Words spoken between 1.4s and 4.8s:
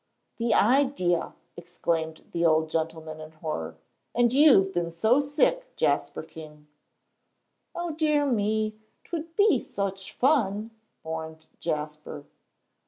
exclaimed the old gentleman, in horror, "and you've